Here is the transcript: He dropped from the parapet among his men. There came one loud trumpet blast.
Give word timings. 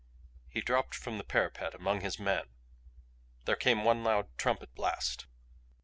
He 0.49 0.61
dropped 0.61 0.95
from 0.95 1.19
the 1.19 1.23
parapet 1.23 1.75
among 1.75 2.01
his 2.01 2.17
men. 2.17 2.45
There 3.45 3.55
came 3.55 3.83
one 3.83 4.03
loud 4.03 4.35
trumpet 4.35 4.73
blast. 4.73 5.27